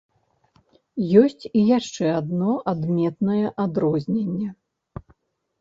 Ёсць 1.21 1.43
і 1.49 1.61
яшчэ 1.77 2.05
адно 2.21 2.55
адметнае 2.71 3.45
адрозненне. 3.65 4.49